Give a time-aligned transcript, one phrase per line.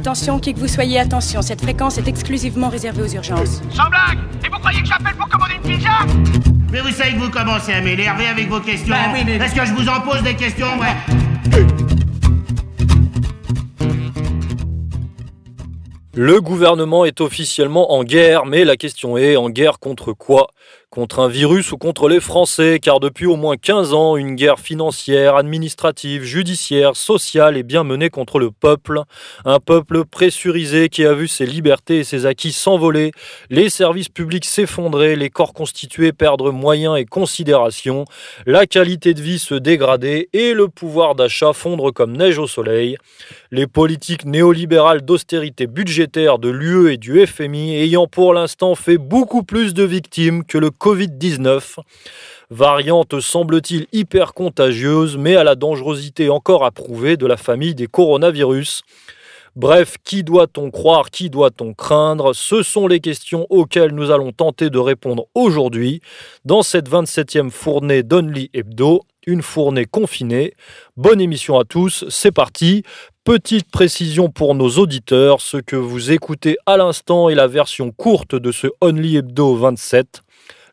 [0.00, 3.62] Attention, qui que vous soyez, attention, cette fréquence est exclusivement réservée aux urgences.
[3.70, 5.88] Sans blague Et vous croyez que j'appelle pour commander une pizza?
[6.70, 8.90] Mais vous savez que vous commencez à m'énerver avec vos questions.
[8.94, 10.94] Bah oui, mais- Est-ce que je vous en pose des questions ouais?
[16.14, 20.48] Le gouvernement est officiellement en guerre, mais la question est en guerre contre quoi?
[20.96, 24.58] Contre un virus ou contre les Français Car depuis au moins 15 ans, une guerre
[24.58, 29.02] financière, administrative, judiciaire, sociale est bien menée contre le peuple.
[29.44, 33.12] Un peuple pressurisé qui a vu ses libertés et ses acquis s'envoler,
[33.50, 38.06] les services publics s'effondrer, les corps constitués perdre moyens et considération,
[38.46, 42.96] la qualité de vie se dégrader et le pouvoir d'achat fondre comme neige au soleil.
[43.50, 49.42] Les politiques néolibérales d'austérité budgétaire de l'UE et du FMI ayant pour l'instant fait beaucoup
[49.42, 51.78] plus de victimes que le Covid-19.
[52.48, 58.82] Variante semble-t-il hyper contagieuse, mais à la dangerosité encore approuvée de la famille des coronavirus.
[59.56, 62.34] Bref, qui doit-on croire, qui doit-on craindre?
[62.34, 66.02] Ce sont les questions auxquelles nous allons tenter de répondre aujourd'hui
[66.44, 70.52] dans cette 27e fournée d'Only Hebdo, une fournée confinée.
[70.96, 72.84] Bonne émission à tous, c'est parti.
[73.24, 78.36] Petite précision pour nos auditeurs, ce que vous écoutez à l'instant est la version courte
[78.36, 80.22] de ce Only Hebdo 27.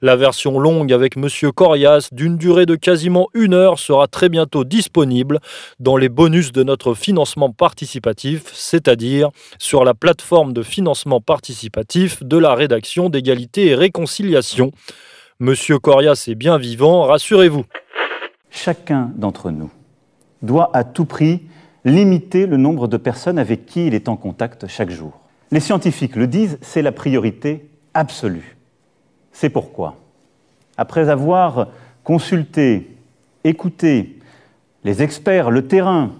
[0.04, 4.66] La version longue avec Monsieur Corias, d'une durée de quasiment une heure, sera très bientôt
[4.66, 5.40] disponible
[5.80, 9.30] dans les bonus de notre financement participatif, c'est-à-dire
[9.60, 14.72] sur la plateforme de financement participatif de la rédaction d'égalité et réconciliation.
[15.40, 17.64] Monsieur Corias est bien vivant, rassurez-vous.
[18.50, 19.72] Chacun d'entre nous
[20.42, 21.44] doit à tout prix
[21.86, 25.22] limiter le nombre de personnes avec qui il est en contact chaque jour.
[25.52, 28.58] Les scientifiques le disent, c'est la priorité absolue.
[29.34, 29.98] C'est pourquoi,
[30.78, 31.68] après avoir
[32.04, 32.96] consulté,
[33.44, 34.20] écouté
[34.84, 36.12] les experts, le terrain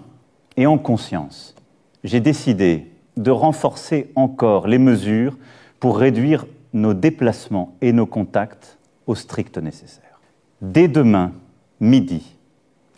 [0.56, 1.54] et en conscience,
[2.02, 5.36] j'ai décidé de renforcer encore les mesures
[5.80, 10.20] pour réduire nos déplacements et nos contacts au strict nécessaire.
[10.60, 11.32] Dès demain,
[11.80, 12.36] midi,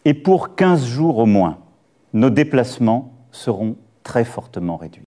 [0.05, 1.59] et pour 15 jours au moins,
[2.13, 5.06] nos déplacements seront très fortement réduits.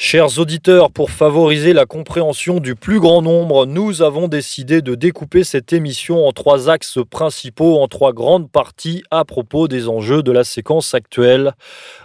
[0.00, 5.42] Chers auditeurs, pour favoriser la compréhension du plus grand nombre, nous avons décidé de découper
[5.42, 10.30] cette émission en trois axes principaux, en trois grandes parties à propos des enjeux de
[10.30, 11.50] la séquence actuelle.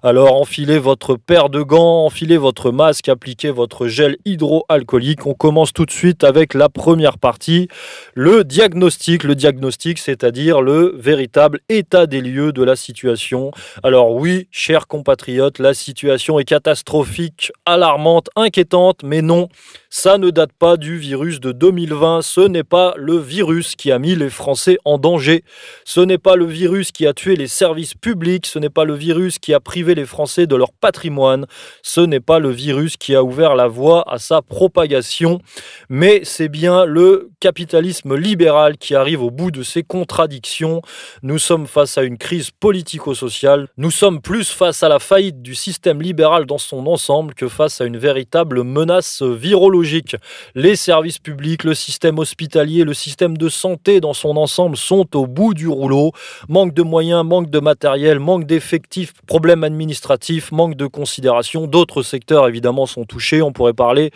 [0.02, 5.28] Alors enfilez votre paire de gants, enfilez votre masque, appliquez votre gel hydroalcoolique.
[5.28, 7.68] On commence tout de suite avec la première partie,
[8.16, 9.24] le diagnostic.
[9.24, 13.52] Le diagnostic, c'est-à-dire le véritable état des lieux de la situation.
[13.84, 17.52] Alors oui, chers compatriotes, la situation est catastrophique,
[17.84, 19.50] alarmante, inquiétante, mais non,
[19.90, 24.00] ça ne date pas du virus de 2020, ce n'est pas le virus qui a
[24.00, 25.44] mis les Français en danger,
[25.84, 28.94] ce n'est pas le virus qui a tué les services publics, ce n'est pas le
[28.94, 31.46] virus qui a privé les Français de leur patrimoine,
[31.82, 35.42] ce n'est pas le virus qui a ouvert la voie à sa propagation,
[35.90, 40.82] mais c'est bien le capitalisme libéral qui arrive au bout de ses contradictions.
[41.22, 45.54] Nous sommes face à une crise politico-sociale, nous sommes plus face à la faillite du
[45.54, 50.16] système libéral dans son ensemble que face à une véritable menace virologique.
[50.56, 55.28] Les services publics, le système hospitalier, le système de santé dans son ensemble sont au
[55.28, 56.12] bout du rouleau.
[56.50, 61.68] Manque de moyens, manque de matériel, manque d'effectifs, problèmes administratifs, manque de considération.
[61.68, 63.42] D'autres secteurs évidemment sont touchés.
[63.42, 64.12] On pourrait parler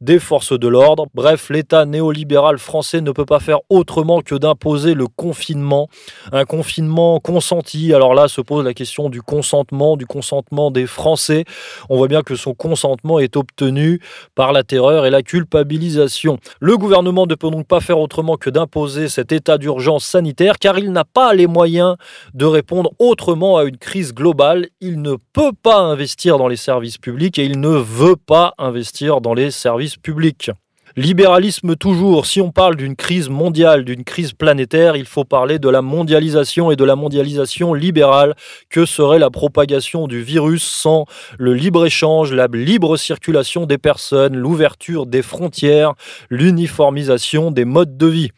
[0.00, 1.06] des forces de l'ordre.
[1.14, 5.88] Bref, l'État néolibéral français ne peut pas faire autrement que d'imposer le confinement.
[6.32, 7.92] Un confinement consenti.
[7.92, 11.44] Alors là se pose la question du consentement, du consentement des Français.
[11.90, 14.00] On voit bien que son consentement est obtenu
[14.34, 16.38] par la terreur et la culpabilisation.
[16.60, 20.78] Le gouvernement ne peut donc pas faire autrement que d'imposer cet état d'urgence sanitaire car
[20.78, 21.96] il n'a pas les moyens
[22.32, 24.68] de répondre autrement à une crise globale.
[24.80, 29.20] Il ne peut pas investir dans les services publics et il ne veut pas investir
[29.20, 30.50] dans les services publics.
[30.96, 35.68] Libéralisme toujours, si on parle d'une crise mondiale, d'une crise planétaire, il faut parler de
[35.68, 38.34] la mondialisation et de la mondialisation libérale.
[38.70, 41.04] Que serait la propagation du virus sans
[41.38, 45.94] le libre-échange, la libre circulation des personnes, l'ouverture des frontières,
[46.28, 48.30] l'uniformisation des modes de vie?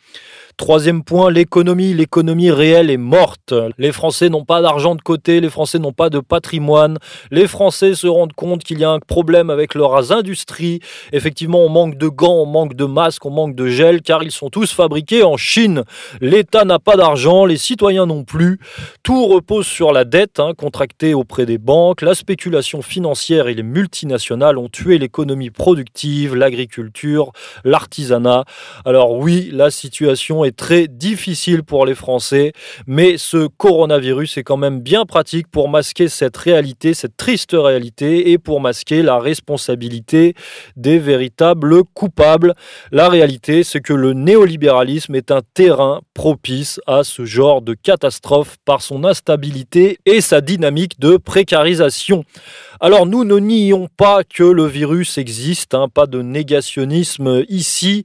[0.57, 1.95] Troisième point, l'économie.
[1.95, 3.55] L'économie réelle est morte.
[3.79, 6.99] Les Français n'ont pas d'argent de côté, les Français n'ont pas de patrimoine.
[7.31, 10.81] Les Français se rendent compte qu'il y a un problème avec leurs industries.
[11.13, 14.31] Effectivement, on manque de gants, on manque de masques, on manque de gel, car ils
[14.31, 15.85] sont tous fabriqués en Chine.
[16.21, 18.59] L'État n'a pas d'argent, les citoyens non plus.
[19.03, 22.03] Tout repose sur la dette hein, contractée auprès des banques.
[22.03, 27.33] La spéculation financière et les multinationales ont tué l'économie productive, l'agriculture,
[27.65, 28.45] l'artisanat.
[28.85, 32.53] Alors oui, la situation est très difficile pour les Français,
[32.87, 38.31] mais ce coronavirus est quand même bien pratique pour masquer cette réalité, cette triste réalité,
[38.31, 40.35] et pour masquer la responsabilité
[40.77, 42.55] des véritables coupables.
[42.91, 48.57] La réalité, c'est que le néolibéralisme est un terrain propice à ce genre de catastrophe
[48.65, 52.25] par son instabilité et sa dynamique de précarisation.
[52.85, 58.03] Alors nous ne nions pas que le virus existe, hein, pas de négationnisme ici,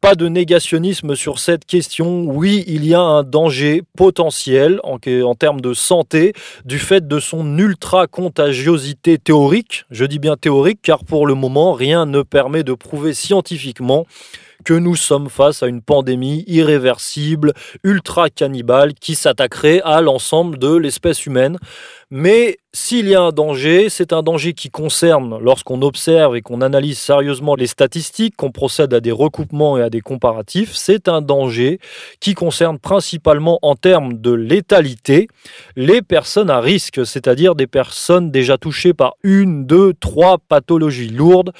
[0.00, 2.26] pas de négationnisme sur cette question.
[2.26, 6.32] Oui, il y a un danger potentiel en, en termes de santé
[6.64, 9.84] du fait de son ultra-contagiosité théorique.
[9.90, 14.06] Je dis bien théorique car pour le moment, rien ne permet de prouver scientifiquement
[14.64, 20.72] que nous sommes face à une pandémie irréversible, ultra cannibale, qui s'attaquerait à l'ensemble de
[20.76, 21.58] l'espèce humaine.
[22.12, 26.60] Mais s'il y a un danger, c'est un danger qui concerne, lorsqu'on observe et qu'on
[26.60, 31.20] analyse sérieusement les statistiques, qu'on procède à des recoupements et à des comparatifs, c'est un
[31.20, 31.80] danger
[32.20, 35.26] qui concerne principalement en termes de létalité
[35.74, 41.52] les personnes à risque, c'est-à-dire des personnes déjà touchées par une, deux, trois pathologies lourdes,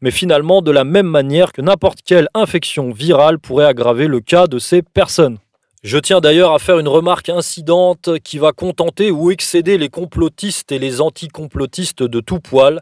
[0.00, 4.46] mais finalement de la même manière que n'importe quelle infection virale pourrait aggraver le cas
[4.46, 5.38] de ces personnes.
[5.84, 10.72] Je tiens d'ailleurs à faire une remarque incidente qui va contenter ou excéder les complotistes
[10.72, 12.80] et les anticomplotistes de tout poil.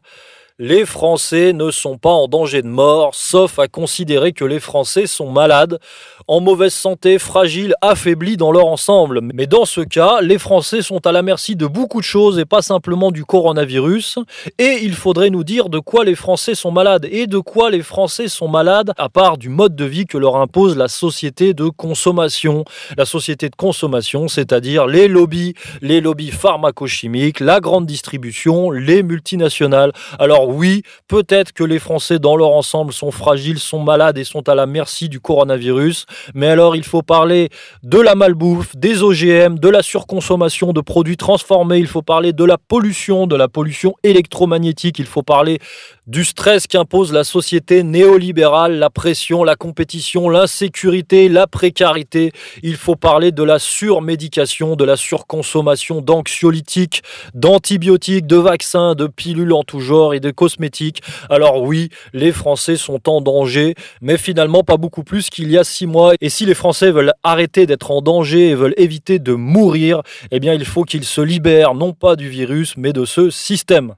[0.60, 5.08] Les Français ne sont pas en danger de mort, sauf à considérer que les Français
[5.08, 5.80] sont malades,
[6.28, 9.20] en mauvaise santé, fragiles, affaiblis dans leur ensemble.
[9.34, 12.44] Mais dans ce cas, les Français sont à la merci de beaucoup de choses et
[12.44, 14.18] pas simplement du coronavirus.
[14.58, 17.82] Et il faudrait nous dire de quoi les Français sont malades et de quoi les
[17.82, 21.68] Français sont malades, à part du mode de vie que leur impose la société de
[21.68, 22.64] consommation.
[22.96, 29.92] La société de consommation, c'est-à-dire les lobbies, les lobbies pharmacochimiques, la grande distribution, les multinationales.
[30.18, 34.48] Alors oui, peut-être que les Français dans leur ensemble sont fragiles, sont malades et sont
[34.48, 37.48] à la merci du coronavirus, mais alors il faut parler
[37.82, 42.44] de la malbouffe, des OGM, de la surconsommation de produits transformés, il faut parler de
[42.44, 45.58] la pollution, de la pollution électromagnétique, il faut parler
[46.08, 52.32] du stress qu'impose la société néolibérale, la pression, la compétition, l'insécurité, la précarité.
[52.64, 57.02] Il faut parler de la surmédication, de la surconsommation d'anxiolytiques,
[57.34, 61.02] d'antibiotiques, de vaccins, de pilules en tout genre et de cosmétiques.
[61.30, 65.62] Alors oui, les Français sont en danger, mais finalement pas beaucoup plus qu'il y a
[65.62, 66.14] six mois.
[66.20, 70.02] Et si les Français veulent arrêter d'être en danger et veulent éviter de mourir,
[70.32, 73.94] eh bien il faut qu'ils se libèrent non pas du virus, mais de ce système.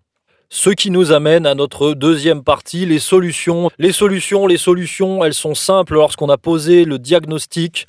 [0.57, 3.71] Ce qui nous amène à notre deuxième partie, les solutions.
[3.77, 7.89] Les solutions, les solutions, elles sont simples lorsqu'on a posé le diagnostic.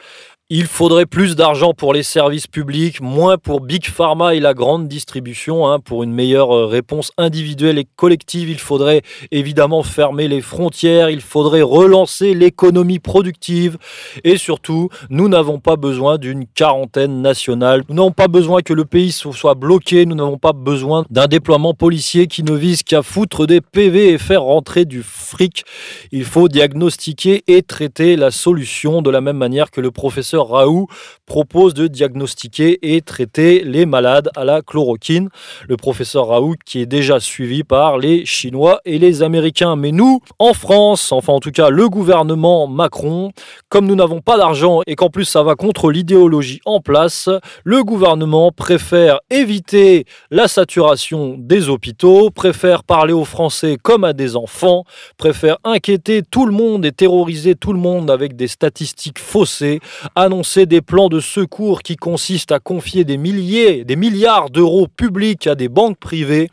[0.51, 4.87] Il faudrait plus d'argent pour les services publics, moins pour Big Pharma et la grande
[4.87, 5.67] distribution.
[5.67, 9.01] Hein, pour une meilleure euh, réponse individuelle et collective, il faudrait
[9.31, 13.79] évidemment fermer les frontières, il faudrait relancer l'économie productive
[14.23, 17.81] et surtout, nous n'avons pas besoin d'une quarantaine nationale.
[17.89, 21.73] Nous n'avons pas besoin que le pays soit bloqué, nous n'avons pas besoin d'un déploiement
[21.73, 25.63] policier qui ne vise qu'à foutre des PV et faire rentrer du fric.
[26.11, 30.87] Il faut diagnostiquer et traiter la solution de la même manière que le professeur Raoult
[31.25, 35.29] propose de diagnostiquer et traiter les malades à la chloroquine.
[35.67, 39.75] Le professeur Raoult qui est déjà suivi par les Chinois et les Américains.
[39.75, 43.31] Mais nous, en France, enfin en tout cas le gouvernement Macron,
[43.69, 47.29] comme nous n'avons pas d'argent et qu'en plus ça va contre l'idéologie en place,
[47.63, 54.35] le gouvernement préfère éviter la saturation des hôpitaux, préfère parler aux Français comme à des
[54.35, 54.83] enfants,
[55.17, 59.79] préfère inquiéter tout le monde et terroriser tout le monde avec des statistiques faussées,
[60.25, 65.47] annoncer des plans de secours qui consistent à confier des milliers, des milliards d'euros publics
[65.47, 66.49] à des banques privées.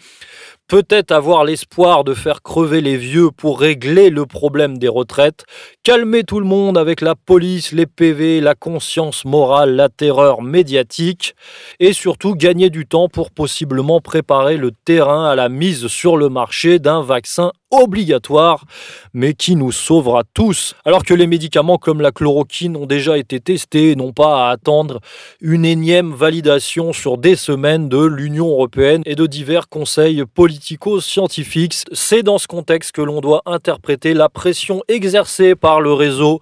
[0.69, 5.45] Peut-être avoir l'espoir de faire crever les vieux pour régler le problème des retraites,
[5.83, 11.35] calmer tout le monde avec la police, les PV, la conscience morale, la terreur médiatique,
[11.79, 16.29] et surtout gagner du temps pour possiblement préparer le terrain à la mise sur le
[16.29, 18.65] marché d'un vaccin obligatoire,
[19.13, 20.75] mais qui nous sauvera tous.
[20.85, 24.51] Alors que les médicaments comme la chloroquine ont déjà été testés et n'ont pas à
[24.53, 25.01] attendre
[25.41, 31.75] une énième validation sur des semaines de l'Union européenne et de divers conseils politico-scientifiques.
[31.93, 36.41] C'est dans ce contexte que l'on doit interpréter la pression exercée par le réseau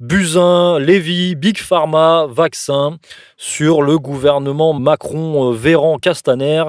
[0.00, 2.96] Buzyn, Lévy, Big Pharma, Vaccin
[3.36, 6.64] sur le gouvernement Macron-Véran-Castaner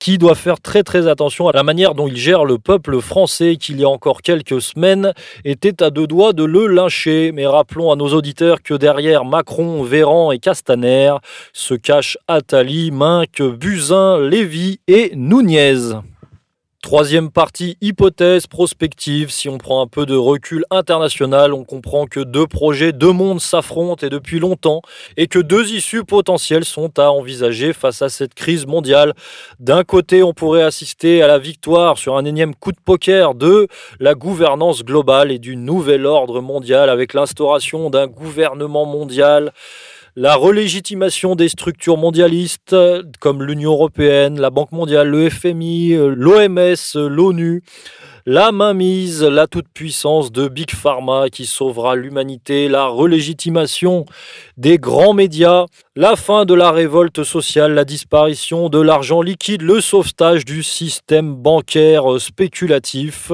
[0.00, 3.54] qui doit faire très très attention à la manière dont il gère le peuple français
[3.54, 5.12] qui il y a encore quelques semaines
[5.44, 7.30] était à deux doigts de le lyncher.
[7.32, 11.14] Mais rappelons à nos auditeurs que derrière Macron, Véran et Castaner
[11.52, 15.94] se cachent Attali, Minck, Buzyn, Lévy et Nunez.
[16.82, 19.30] Troisième partie, hypothèse prospective.
[19.30, 23.40] Si on prend un peu de recul international, on comprend que deux projets, deux mondes
[23.40, 24.82] s'affrontent et depuis longtemps,
[25.16, 29.14] et que deux issues potentielles sont à envisager face à cette crise mondiale.
[29.60, 33.68] D'un côté, on pourrait assister à la victoire sur un énième coup de poker de
[34.00, 39.52] la gouvernance globale et du nouvel ordre mondial avec l'instauration d'un gouvernement mondial
[40.14, 42.76] la relégitimation des structures mondialistes
[43.20, 47.62] comme l'Union européenne, la Banque mondiale, le FMI, l'OMS, l'ONU,
[48.26, 54.06] la mainmise, la toute-puissance de Big Pharma qui sauvera l'humanité, la relégitimation
[54.56, 59.80] des grands médias, la fin de la révolte sociale, la disparition de l'argent liquide, le
[59.80, 63.32] sauvetage du système bancaire spéculatif,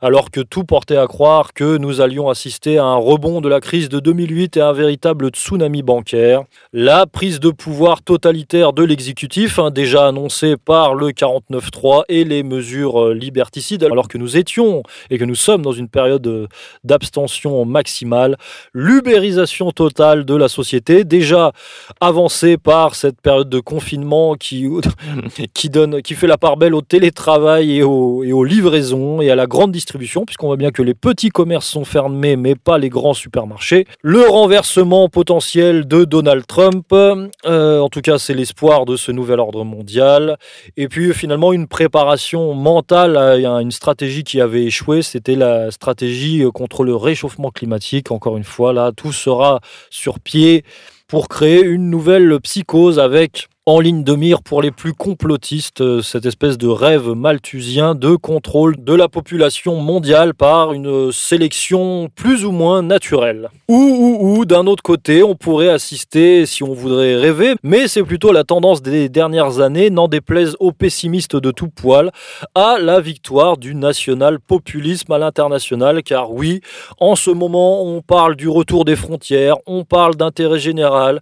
[0.00, 3.60] alors que tout portait à croire que nous allions assister à un rebond de la
[3.60, 8.84] crise de 2008 et à un véritable tsunami bancaire, la prise de pouvoir totalitaire de
[8.84, 14.82] l'exécutif, hein, déjà annoncée par le 49.3 et les mesures liberticides, alors que nous étions
[15.10, 16.48] et que nous sommes dans une période
[16.84, 18.36] d'abstention maximale,
[18.72, 21.52] l'ubérisation totale de la société, déjà
[22.00, 24.68] avancée par cette période de confinement qui,
[25.54, 29.34] qui, donne, qui fait la part belle au télétravail et, et aux livraisons et à
[29.34, 32.88] la grande distribution, puisqu'on voit bien que les petits commerces sont fermés, mais pas les
[32.88, 33.86] grands supermarchés.
[34.02, 39.40] Le renversement potentiel de Donald Trump, euh, en tout cas c'est l'espoir de ce nouvel
[39.40, 40.36] ordre mondial,
[40.76, 46.42] et puis finalement une préparation mentale à une stratégie qui avait échoué, c'était la stratégie
[46.42, 48.10] euh, contre le réchauffement climatique.
[48.10, 49.60] Encore une fois, là, tout sera
[49.90, 50.64] sur pied
[51.06, 56.00] pour créer une nouvelle psychose avec en ligne de mire pour les plus complotistes, euh,
[56.00, 62.46] cette espèce de rêve malthusien de contrôle de la population mondiale par une sélection plus
[62.46, 63.50] ou moins naturelle.
[63.68, 68.02] Ou, ou, ou, d'un autre côté, on pourrait assister, si on voudrait rêver, mais c'est
[68.04, 72.10] plutôt la tendance des dernières années, n'en déplaise aux pessimistes de tout poil,
[72.54, 76.62] à la victoire du national-populisme à l'international, car oui,
[77.00, 81.20] en ce moment, on parle du retour des frontières, on parle d'intérêt général,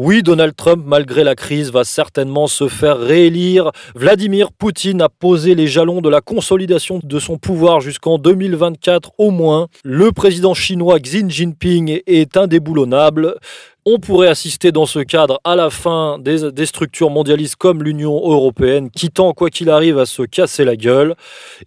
[0.00, 3.72] oui, Donald Trump, malgré la crise, va certainement se faire réélire.
[3.96, 9.32] Vladimir Poutine a posé les jalons de la consolidation de son pouvoir jusqu'en 2024 au
[9.32, 9.66] moins.
[9.82, 13.38] Le président chinois Xi Jinping est indéboulonnable.
[13.90, 18.90] On pourrait assister dans ce cadre à la fin des, structures mondialistes comme l'Union européenne,
[18.90, 21.14] qui tend, quoi qu'il arrive, à se casser la gueule.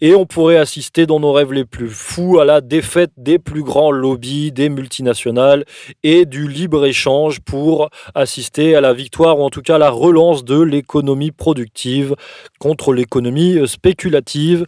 [0.01, 3.63] Et on pourrait assister dans nos rêves les plus fous à la défaite des plus
[3.63, 5.65] grands lobbies, des multinationales
[6.03, 10.45] et du libre-échange pour assister à la victoire ou en tout cas à la relance
[10.45, 12.15] de l'économie productive
[12.59, 14.67] contre l'économie spéculative.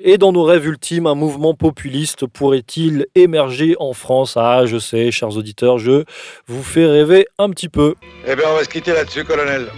[0.00, 4.36] Et dans nos rêves ultimes, un mouvement populiste pourrait-il émerger en France?
[4.36, 6.02] Ah, je sais, chers auditeurs, je
[6.48, 7.94] vous fais rêver un petit peu.
[8.26, 9.68] Eh bien, on va se quitter là-dessus, colonel.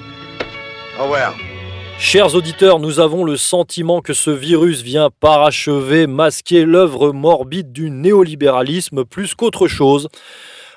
[0.98, 1.34] Au revoir.
[1.98, 7.90] Chers auditeurs, nous avons le sentiment que ce virus vient parachever, masquer l'œuvre morbide du
[7.90, 10.08] néolibéralisme plus qu'autre chose.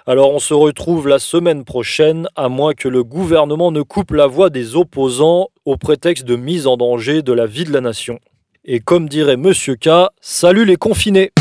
[0.05, 4.27] Alors on se retrouve la semaine prochaine, à moins que le gouvernement ne coupe la
[4.27, 8.19] voix des opposants au prétexte de mise en danger de la vie de la nation.
[8.65, 11.31] Et comme dirait Monsieur K, salut les confinés